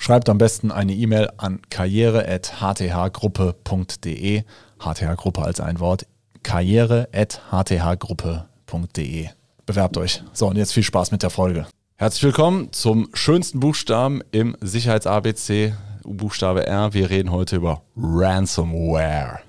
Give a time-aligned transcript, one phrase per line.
[0.00, 4.44] Schreibt am besten eine E-Mail an karriere.hthgruppe.de.
[4.78, 6.06] HTH-Gruppe als ein Wort.
[6.44, 9.28] karriere.hthgruppe.de.
[9.66, 10.22] Bewerbt euch.
[10.32, 11.66] So, und jetzt viel Spaß mit der Folge.
[11.96, 15.74] Herzlich willkommen zum schönsten Buchstaben im Sicherheits-ABC,
[16.04, 16.94] Buchstabe R.
[16.94, 19.40] Wir reden heute über Ransomware.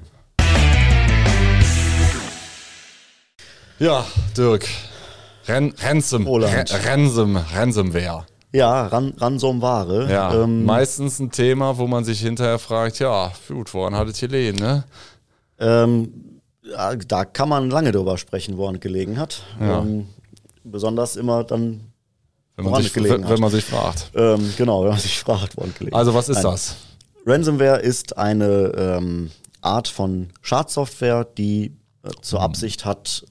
[3.78, 4.04] Ja,
[4.36, 4.68] Dirk.
[5.46, 8.26] Ran Ransom, Ransom, Ransomware.
[8.52, 10.12] Ja, Ran Ransomware.
[10.12, 14.20] Ja, ähm, meistens ein Thema, wo man sich hinterher fragt, ja, gut, woran hat es
[14.20, 14.86] gelegen, ne?
[15.60, 19.44] Ähm, ja, da kann man lange drüber sprechen, woran gelegen hat.
[19.60, 19.82] Ja.
[19.82, 20.08] Ähm,
[20.64, 21.82] besonders immer dann,
[22.56, 24.12] wenn man, sich, wenn, wenn man sich fragt.
[24.16, 26.52] Ähm, genau, wenn man sich fragt, woran gelegen Also was ist Nein.
[26.52, 26.76] das?
[27.26, 33.26] Ransomware ist eine ähm, Art von Schadsoftware, die äh, zur Absicht hat,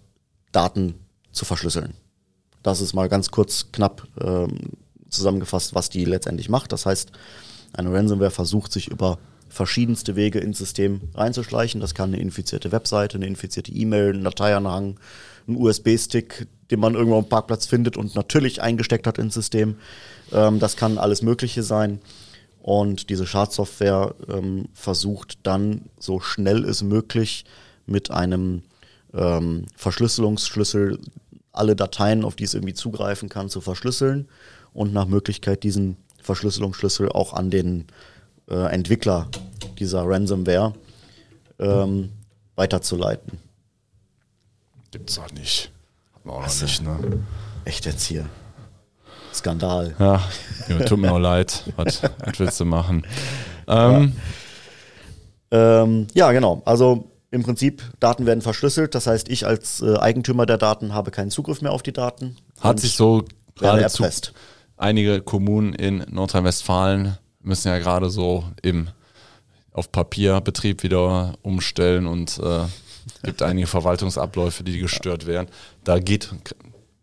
[0.53, 0.95] Daten
[1.33, 1.95] zu verschlüsseln.
[2.63, 4.59] Das ist mal ganz kurz knapp ähm,
[5.11, 6.73] zusammengefasst, was die letztendlich macht.
[6.73, 7.13] Das heißt,
[7.73, 11.81] eine Ransomware versucht sich über verschiedenste Wege ins System reinzuschleichen.
[11.81, 15.01] Das kann eine infizierte Webseite, eine infizierte E-Mail, ein Dateianhang,
[15.47, 19.77] ein USB-Stick, den man irgendwo am Parkplatz findet und natürlich eingesteckt hat ins System.
[20.33, 22.01] Ähm, das kann alles Mögliche sein.
[22.61, 27.45] Und diese Schadsoftware ähm, versucht dann so schnell es möglich
[27.87, 28.63] mit einem
[29.15, 30.99] ähm, Verschlüsselungsschlüssel
[31.59, 34.29] alle Dateien, auf die es irgendwie zugreifen kann, zu verschlüsseln
[34.73, 37.87] und nach Möglichkeit diesen Verschlüsselungsschlüssel auch an den
[38.49, 39.29] äh, Entwickler
[39.79, 40.75] dieser Ransomware
[41.59, 42.11] ähm,
[42.57, 43.39] weiterzuleiten.
[44.91, 45.71] Gibt's auch nicht.
[46.15, 46.99] Hat man auch noch nicht, ne?
[47.65, 48.27] Echt jetzt hier.
[49.35, 49.95] Skandal.
[49.99, 50.23] Ja,
[50.87, 51.65] tut mir auch leid.
[51.77, 53.07] Was, was willst du machen?
[53.67, 54.15] Ähm,
[55.53, 55.83] ja.
[55.83, 56.63] Ähm, ja, genau.
[56.65, 58.95] Also im Prinzip, Daten werden verschlüsselt.
[58.95, 62.37] Das heißt, ich als äh, Eigentümer der Daten habe keinen Zugriff mehr auf die Daten.
[62.61, 63.25] Hat sich so
[63.57, 64.33] gerade erpresst
[64.79, 68.89] einige Kommunen in Nordrhein-Westfalen müssen ja gerade so im
[69.73, 72.65] auf Papierbetrieb wieder umstellen und äh,
[73.23, 75.49] gibt einige Verwaltungsabläufe, die gestört werden.
[75.85, 76.31] Da geht,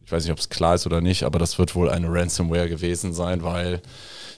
[0.05, 2.69] ich weiß nicht, ob es klar ist oder nicht, aber das wird wohl eine Ransomware
[2.69, 3.81] gewesen sein, weil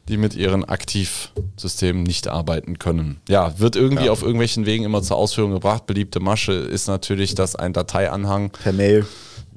[0.08, 3.20] die mit ihren Aktivsystemen nicht arbeiten können.
[3.28, 4.12] Ja, wird irgendwie ja.
[4.12, 5.86] auf irgendwelchen Wegen immer zur Ausführung gebracht.
[5.86, 9.06] Beliebte Masche ist natürlich, dass ein Dateianhang per Mail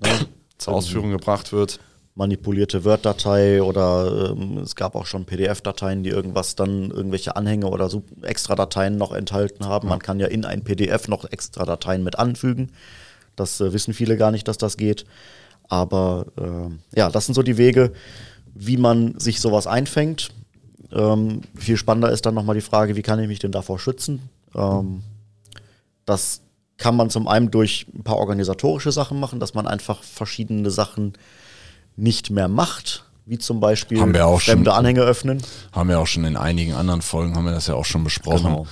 [0.03, 0.26] ne,
[0.59, 1.78] zur Ausführung gebracht wird
[2.21, 7.88] manipulierte Word-Datei oder ähm, es gab auch schon PDF-Dateien, die irgendwas dann, irgendwelche Anhänge oder
[7.88, 9.88] so extra Dateien noch enthalten haben.
[9.88, 12.72] Man kann ja in ein PDF noch extra Dateien mit anfügen.
[13.37, 15.06] Das äh, wissen viele gar nicht, dass das geht.
[15.71, 17.93] Aber äh, ja, das sind so die Wege,
[18.55, 20.31] wie man sich sowas einfängt.
[20.93, 24.29] Ähm, viel spannender ist dann nochmal die Frage, wie kann ich mich denn davor schützen?
[24.55, 25.03] Ähm,
[26.05, 26.43] das
[26.77, 31.13] kann man zum einen durch ein paar organisatorische Sachen machen, dass man einfach verschiedene Sachen
[31.97, 35.41] nicht mehr macht, wie zum Beispiel haben wir auch fremde schon, Anhänge öffnen.
[35.73, 38.67] Haben wir auch schon in einigen anderen Folgen, haben wir das ja auch schon besprochen.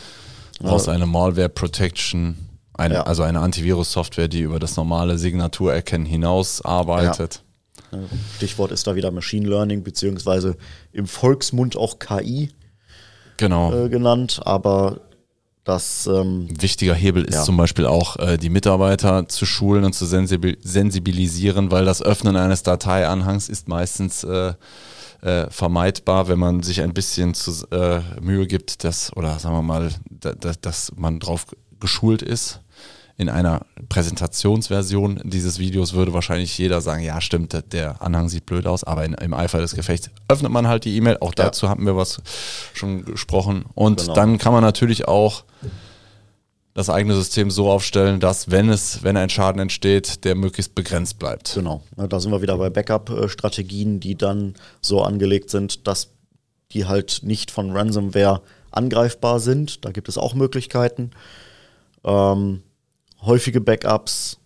[0.59, 0.73] Genau.
[0.73, 2.48] Aus einer Malware Protection,
[2.79, 3.03] eine, ja.
[3.03, 7.43] also eine Antivirus-Software, die über das normale Signaturerkennen hinaus arbeitet.
[7.91, 7.99] Ja.
[8.37, 10.57] Stichwort ist da wieder Machine Learning, beziehungsweise
[10.93, 12.51] im Volksmund auch KI
[13.37, 13.73] genau.
[13.75, 15.01] äh, genannt, aber
[15.65, 17.43] das, ähm, Wichtiger Hebel ist ja.
[17.43, 22.63] zum Beispiel auch, äh, die Mitarbeiter zu schulen und zu sensibilisieren, weil das Öffnen eines
[22.63, 24.55] Dateianhangs ist meistens äh,
[25.21, 29.63] äh, vermeidbar, wenn man sich ein bisschen zu, äh, Mühe gibt, dass, oder sagen wir
[29.63, 31.47] mal, da, da, dass man drauf
[31.81, 32.61] geschult ist.
[33.19, 38.65] In einer Präsentationsversion dieses Videos würde wahrscheinlich jeder sagen, ja stimmt, der Anhang sieht blöd
[38.67, 41.19] aus, aber in, im Eifer des Gefechts öffnet man halt die E-Mail.
[41.21, 41.71] Auch dazu ja.
[41.71, 42.23] hatten wir was
[42.75, 43.65] schon gesprochen.
[43.75, 44.15] Und genau.
[44.15, 45.43] dann kann man natürlich auch
[46.75, 51.19] das eigene System so aufstellen, dass wenn es, wenn ein Schaden entsteht, der möglichst begrenzt
[51.19, 51.55] bleibt.
[51.55, 51.83] Genau.
[51.97, 56.11] Da sind wir wieder bei Backup-Strategien, die dann so angelegt sind, dass
[56.71, 59.85] die halt nicht von Ransomware angreifbar sind.
[59.85, 61.11] Da gibt es auch Möglichkeiten.
[62.05, 62.63] Ähm,
[63.23, 64.39] häufige Backups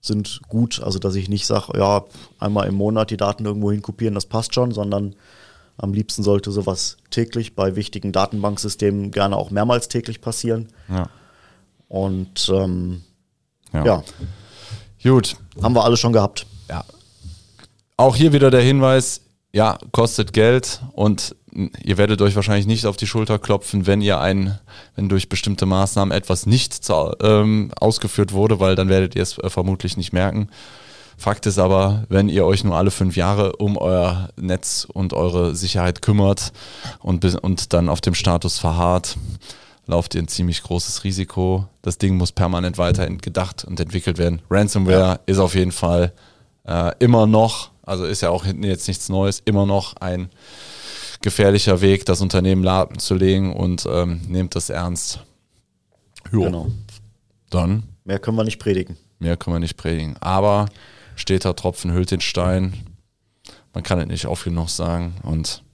[0.00, 2.04] sind gut, also dass ich nicht sage, ja,
[2.38, 5.14] einmal im Monat die Daten irgendwo hin kopieren, das passt schon, sondern
[5.78, 10.68] am liebsten sollte sowas täglich bei wichtigen Datenbanksystemen gerne auch mehrmals täglich passieren.
[10.88, 11.08] Ja.
[11.88, 13.02] Und ähm,
[13.72, 13.84] ja.
[13.84, 14.04] ja.
[15.02, 15.36] Gut.
[15.62, 16.46] Haben wir alles schon gehabt.
[16.68, 16.84] Ja.
[17.96, 19.20] Auch hier wieder der Hinweis,
[19.52, 21.36] ja, kostet Geld und
[21.82, 24.58] ihr werdet euch wahrscheinlich nicht auf die Schulter klopfen, wenn ihr ein,
[24.94, 29.38] wenn durch bestimmte Maßnahmen etwas nicht zu, ähm, ausgeführt wurde, weil dann werdet ihr es
[29.38, 30.48] äh, vermutlich nicht merken.
[31.18, 35.54] Fakt ist aber, wenn ihr euch nur alle fünf Jahre um euer Netz und eure
[35.54, 36.52] Sicherheit kümmert
[37.00, 39.16] und, und dann auf dem Status verharrt,
[39.86, 41.66] lauft ihr ein ziemlich großes Risiko.
[41.80, 44.42] Das Ding muss permanent weiterhin gedacht und entwickelt werden.
[44.50, 45.18] Ransomware ja.
[45.24, 46.12] ist auf jeden Fall
[46.64, 50.28] äh, immer noch, also ist ja auch jetzt nichts Neues, immer noch ein
[51.26, 55.24] gefährlicher Weg, das Unternehmen laden zu legen und ähm, nehmt das ernst.
[56.30, 56.42] Jo.
[56.42, 56.68] Genau.
[57.50, 57.82] Dann.
[58.04, 58.96] Mehr können wir nicht predigen.
[59.18, 60.16] Mehr können wir nicht predigen.
[60.20, 60.66] Aber
[61.16, 62.74] steter Tropfen hüllt den Stein.
[63.74, 65.16] Man kann es nicht oft genug sagen.
[65.24, 65.64] Und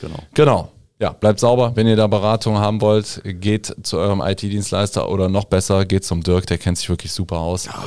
[0.00, 0.18] genau.
[0.34, 0.72] Genau.
[0.98, 1.70] Ja, bleibt sauber.
[1.76, 6.24] Wenn ihr da Beratung haben wollt, geht zu eurem IT-Dienstleister oder noch besser, geht zum
[6.24, 7.66] Dirk, der kennt sich wirklich super aus.
[7.66, 7.84] Ja.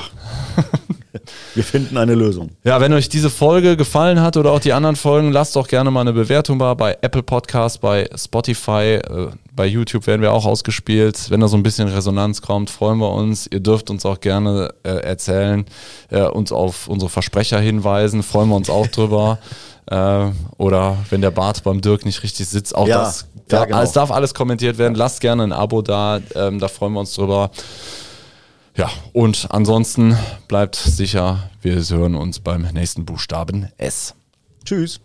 [1.56, 2.52] Wir finden eine Lösung.
[2.64, 5.92] Ja, wenn euch diese Folge gefallen hat oder auch die anderen Folgen, lasst doch gerne
[5.92, 10.46] mal eine Bewertung da bei Apple Podcast, bei Spotify, äh, bei YouTube werden wir auch
[10.46, 11.30] ausgespielt.
[11.30, 13.48] Wenn da so ein bisschen Resonanz kommt, freuen wir uns.
[13.48, 15.66] Ihr dürft uns auch gerne äh, erzählen,
[16.10, 19.40] äh, uns auf unsere Versprecher hinweisen, freuen wir uns auch drüber.
[19.92, 23.26] Äh, oder wenn der Bart beim Dirk nicht richtig sitzt, auch ja, das.
[23.48, 23.82] Da, ja, genau.
[23.82, 24.94] Es darf alles kommentiert werden.
[24.94, 27.50] Lasst gerne ein Abo da, ähm, da freuen wir uns drüber.
[28.80, 30.18] Ja, und ansonsten
[30.48, 34.16] bleibt sicher, wir hören uns beim nächsten Buchstaben S.
[34.64, 35.02] Tschüss.